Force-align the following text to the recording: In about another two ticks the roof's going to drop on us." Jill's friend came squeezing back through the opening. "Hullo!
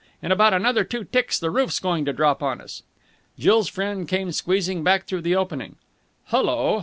In 0.19 0.31
about 0.31 0.51
another 0.51 0.83
two 0.83 1.03
ticks 1.03 1.37
the 1.39 1.51
roof's 1.51 1.79
going 1.79 2.05
to 2.05 2.11
drop 2.11 2.41
on 2.41 2.59
us." 2.59 2.81
Jill's 3.37 3.69
friend 3.69 4.07
came 4.07 4.31
squeezing 4.31 4.83
back 4.83 5.05
through 5.05 5.21
the 5.21 5.35
opening. 5.35 5.75
"Hullo! 6.31 6.79